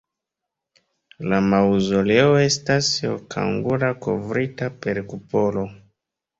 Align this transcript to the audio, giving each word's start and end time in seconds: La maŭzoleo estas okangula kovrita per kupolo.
La 1.33 1.41
maŭzoleo 1.49 2.33
estas 2.47 2.91
okangula 3.11 3.93
kovrita 4.09 4.73
per 4.87 5.05
kupolo. 5.15 5.71